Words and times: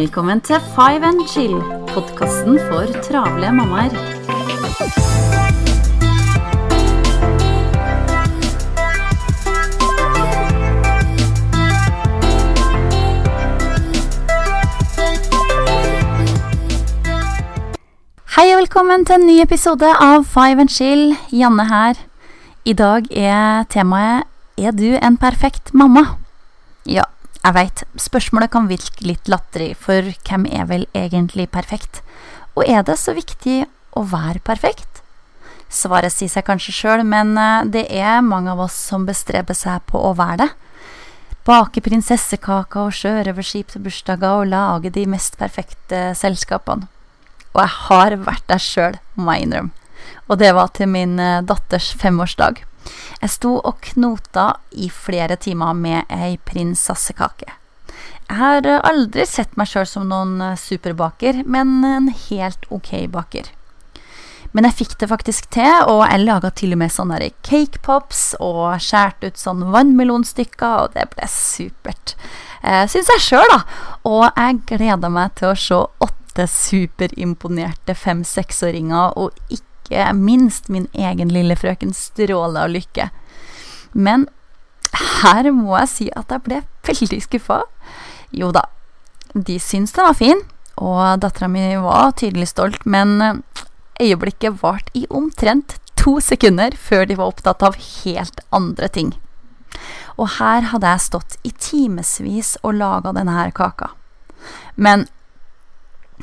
Velkommen 0.00 0.40
til 0.40 0.56
Five 0.74 1.04
and 1.04 1.28
Chill, 1.28 1.60
podkasten 1.88 2.58
for 2.70 2.86
travle 3.04 3.52
mammaer. 3.52 3.92
Hei 3.92 3.98
og 18.54 18.58
velkommen 18.62 19.04
til 19.04 19.14
en 19.14 19.26
ny 19.26 19.42
episode 19.42 19.84
av 20.00 20.24
Five 20.24 20.60
and 20.64 20.72
Chill. 20.72 21.12
Janne 21.28 21.68
her. 21.68 21.94
I 22.64 22.72
dag 22.72 23.04
er 23.12 23.68
temaet 23.68 24.24
Er 24.56 24.72
du 24.72 24.96
en 24.96 25.20
perfekt 25.20 25.74
mamma? 25.74 26.16
Ja, 26.86 27.04
jeg 27.40 27.56
veit, 27.56 27.82
spørsmålet 27.96 28.52
kan 28.52 28.68
virke 28.68 29.04
litt 29.06 29.28
latterlig, 29.30 29.72
for 29.80 30.04
hvem 30.28 30.44
er 30.52 30.66
vel 30.68 30.86
egentlig 30.96 31.48
perfekt? 31.52 32.02
Og 32.52 32.66
er 32.68 32.82
det 32.84 32.98
så 33.00 33.14
viktig 33.16 33.62
å 33.96 34.04
være 34.10 34.42
perfekt? 34.44 35.00
Svaret 35.70 36.12
sier 36.12 36.28
seg 36.28 36.44
kanskje 36.48 36.74
sjøl, 36.74 37.04
men 37.06 37.36
eh, 37.38 37.64
det 37.64 37.86
er 37.94 38.26
mange 38.26 38.52
av 38.52 38.60
oss 38.66 38.76
som 38.90 39.06
bestreber 39.08 39.56
seg 39.56 39.80
på 39.88 40.02
å 40.02 40.12
være 40.18 40.42
det. 40.42 40.50
Bake 41.48 41.80
prinsessekaker 41.80 42.90
og 42.90 42.94
sjørøverskip 42.94 43.72
til 43.72 43.86
bursdager 43.86 44.42
og 44.42 44.50
lage 44.50 44.92
de 44.92 45.06
mest 45.08 45.38
perfekte 45.40 46.10
selskapene. 46.18 46.90
Og 47.54 47.62
jeg 47.62 47.76
har 47.86 48.18
vært 48.26 48.44
der 48.50 48.60
sjøl, 48.62 48.98
må 49.16 49.38
jeg 49.38 49.48
innrømme. 49.48 49.72
Og 50.30 50.38
det 50.42 50.52
var 50.54 50.74
til 50.76 50.90
min 50.90 51.16
eh, 51.22 51.40
datters 51.46 51.94
femårsdag. 51.96 52.66
Jeg 53.20 53.34
sto 53.36 53.54
og 53.58 53.80
knota 53.84 54.46
i 54.72 54.88
flere 54.92 55.36
timer 55.36 55.76
med 55.76 56.08
ei 56.14 56.38
prinsessekake. 56.48 57.52
Jeg 58.30 58.38
har 58.38 58.66
aldri 58.86 59.26
sett 59.26 59.56
meg 59.58 59.68
sjøl 59.68 59.88
som 59.90 60.06
noen 60.08 60.38
superbaker, 60.56 61.42
men 61.44 61.80
en 61.84 62.08
helt 62.28 62.68
ok 62.70 62.92
baker. 63.10 63.50
Men 64.52 64.66
jeg 64.66 64.78
fikk 64.80 64.96
det 64.98 65.08
faktisk 65.10 65.50
til, 65.54 65.70
og 65.86 66.02
jeg 66.08 66.24
laga 66.24 66.50
til 66.58 66.74
og 66.74 66.80
med 66.80 66.90
sånne 66.90 67.18
cakepops 67.46 68.22
og 68.42 68.80
skjærte 68.82 69.30
ut 69.30 69.38
sånn 69.38 69.66
vannmelonstykker, 69.74 70.86
og 70.86 70.96
det 70.96 71.06
ble 71.12 71.28
supert. 71.30 72.16
Eh, 72.62 72.82
Syns 72.90 73.12
jeg 73.14 73.26
sjøl, 73.28 73.46
da. 73.52 73.60
Og 74.10 74.24
jeg 74.26 74.62
gleder 74.72 75.12
meg 75.12 75.36
til 75.38 75.52
å 75.52 75.58
se 75.58 75.78
åtte 76.06 76.48
superimponerte 76.50 77.94
fem-seksåringer, 77.98 79.14
og 79.18 79.38
ikke 79.50 79.69
minst 80.14 80.68
min 80.68 80.86
egen 80.94 81.32
lille 81.34 81.56
frøken 81.58 81.92
stråle 81.96 82.66
av 82.66 82.70
lykke. 82.70 83.10
Men 83.92 84.28
her 85.22 85.50
må 85.54 85.76
jeg 85.80 85.90
si 85.90 86.08
at 86.16 86.32
jeg 86.32 86.44
ble 86.46 86.62
veldig 86.86 87.20
skuffa. 87.24 87.62
Jo 88.30 88.50
da, 88.54 88.64
de 89.34 89.58
syns 89.62 89.94
den 89.96 90.06
var 90.06 90.18
fin, 90.18 90.42
og 90.80 91.20
dattera 91.22 91.50
mi 91.50 91.64
var 91.82 92.14
tydelig 92.18 92.50
stolt, 92.52 92.86
men 92.86 93.20
eh, 93.22 93.40
øyeblikket 94.00 94.62
varte 94.62 94.94
i 94.96 95.06
omtrent 95.10 95.76
to 96.00 96.16
sekunder 96.24 96.74
før 96.78 97.04
de 97.06 97.18
var 97.18 97.32
opptatt 97.34 97.62
av 97.66 97.76
helt 97.76 98.40
andre 98.54 98.88
ting. 98.88 99.12
Og 100.16 100.36
her 100.38 100.70
hadde 100.72 100.88
jeg 100.88 101.06
stått 101.06 101.36
i 101.46 101.52
timevis 101.52 102.56
og 102.62 102.78
laga 102.80 103.12
denne 103.16 103.34
her 103.36 103.52
kaka. 103.56 103.92
Men 104.76 105.06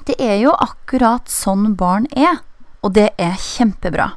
det 0.08 0.18
er 0.22 0.38
jo 0.42 0.54
akkurat 0.54 1.30
sånn 1.32 1.76
barn 1.78 2.08
er, 2.16 2.42
og 2.84 2.94
det 2.98 3.10
er 3.18 3.36
kjempebra. 3.42 4.12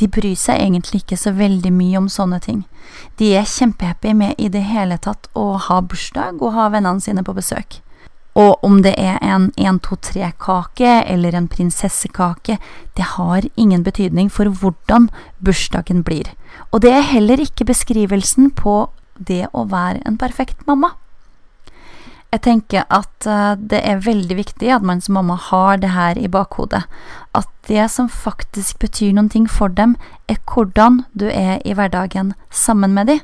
De 0.00 0.08
bryr 0.08 0.36
seg 0.38 0.60
egentlig 0.62 1.02
ikke 1.02 1.18
så 1.20 1.34
veldig 1.36 1.72
mye 1.74 2.00
om 2.00 2.08
sånne 2.10 2.40
ting. 2.42 2.64
De 3.20 3.32
er 3.36 3.48
kjempehappy 3.48 4.14
med 4.16 4.38
i 4.40 4.48
det 4.52 4.64
hele 4.66 4.98
tatt 4.98 5.28
å 5.38 5.52
ha 5.68 5.80
bursdag 5.84 6.42
og 6.42 6.54
ha 6.56 6.68
vennene 6.72 7.02
sine 7.04 7.24
på 7.26 7.34
besøk. 7.36 7.80
Og 8.38 8.64
om 8.64 8.78
det 8.80 8.94
er 8.96 9.18
en 9.20 9.50
1-2-3-kake 9.60 10.94
eller 11.04 11.36
en 11.36 11.50
prinsessekake, 11.52 12.56
det 12.96 13.08
har 13.18 13.44
ingen 13.60 13.84
betydning 13.84 14.30
for 14.32 14.48
hvordan 14.48 15.10
bursdagen 15.44 16.00
blir. 16.02 16.32
Og 16.72 16.80
det 16.80 16.94
er 16.96 17.10
heller 17.12 17.44
ikke 17.44 17.68
beskrivelsen 17.68 18.50
på 18.56 18.86
det 19.20 19.44
å 19.52 19.66
være 19.68 20.00
en 20.08 20.16
perfekt 20.16 20.64
mamma. 20.66 20.94
Jeg 22.32 22.40
tenker 22.46 22.86
at 22.88 23.26
uh, 23.28 23.52
det 23.60 23.82
er 23.84 24.00
veldig 24.06 24.38
viktig 24.38 24.70
at 24.72 24.84
man 24.86 25.02
som 25.04 25.18
mamma 25.18 25.36
har 25.36 25.82
det 25.82 25.90
her 25.92 26.16
i 26.16 26.30
bakhodet. 26.32 26.86
At 27.36 27.50
det 27.68 27.90
som 27.92 28.08
faktisk 28.08 28.78
betyr 28.80 29.12
noen 29.12 29.28
ting 29.32 29.48
for 29.50 29.68
dem, 29.68 29.98
er 30.32 30.40
hvordan 30.48 31.02
du 31.12 31.26
er 31.28 31.60
i 31.68 31.76
hverdagen 31.76 32.32
sammen 32.48 32.96
med 32.96 33.12
dem. 33.12 33.20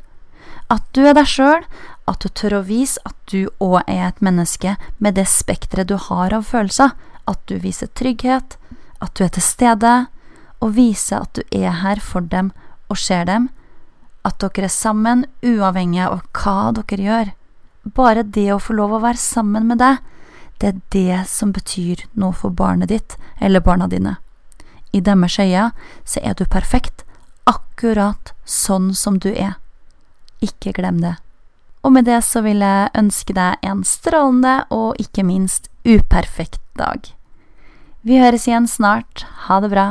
At 0.69 0.85
du 0.93 1.07
er 1.09 1.17
deg 1.17 1.25
sjøl, 1.25 1.65
at 2.09 2.21
du 2.21 2.29
tør 2.29 2.59
å 2.59 2.67
vise 2.69 3.01
at 3.09 3.17
du 3.33 3.49
òg 3.65 3.81
er 3.87 4.11
et 4.11 4.21
menneske 4.25 4.77
med 5.01 5.17
det 5.17 5.25
spekteret 5.29 5.89
du 5.89 5.97
har 5.97 6.37
av 6.37 6.45
følelser. 6.49 6.93
At 7.29 7.41
du 7.49 7.57
viser 7.65 7.89
trygghet, 7.97 8.59
at 9.01 9.17
du 9.17 9.25
er 9.25 9.33
til 9.33 9.45
stede, 9.45 9.95
og 10.61 10.77
viser 10.77 11.25
at 11.25 11.39
du 11.39 11.43
er 11.55 11.81
her 11.81 12.01
for 12.05 12.21
dem 12.21 12.53
og 12.93 13.01
ser 13.01 13.25
dem. 13.29 13.49
At 14.27 14.41
dere 14.45 14.69
er 14.69 14.75
sammen, 14.75 15.25
uavhengig 15.41 16.05
av 16.05 16.21
hva 16.37 16.73
dere 16.77 17.05
gjør. 17.09 17.35
Bare 17.94 18.22
det 18.22 18.50
å 18.53 18.60
få 18.62 18.76
lov 18.76 18.97
å 18.97 19.03
være 19.03 19.21
sammen 19.21 19.69
med 19.69 19.81
deg, 19.82 19.99
det 20.59 20.69
er 20.69 20.81
det 20.91 21.19
som 21.31 21.53
betyr 21.54 22.03
noe 22.19 22.34
for 22.34 22.50
barnet 22.50 22.91
ditt 22.91 23.15
eller 23.41 23.62
barna 23.62 23.87
dine. 23.88 24.16
I 24.93 25.00
deres 25.00 25.38
øyne 25.38 25.71
så 26.04 26.21
er 26.22 26.34
du 26.34 26.44
perfekt, 26.44 27.04
akkurat 27.47 28.32
sånn 28.44 28.93
som 28.94 29.19
du 29.19 29.31
er. 29.31 29.56
Ikke 30.43 30.72
glem 30.72 31.00
det. 31.03 31.16
Og 31.82 31.93
med 31.94 32.09
det 32.09 32.21
så 32.26 32.43
vil 32.43 32.65
jeg 32.65 32.91
ønske 32.99 33.34
deg 33.37 33.62
en 33.62 33.84
strålende 33.87 34.65
og 34.75 34.99
ikke 34.99 35.25
minst 35.25 35.70
uperfekt 35.87 36.60
dag. 36.78 37.06
Vi 38.03 38.19
høres 38.19 38.49
igjen 38.49 38.66
snart. 38.66 39.25
Ha 39.47 39.60
det 39.62 39.70
bra. 39.72 39.87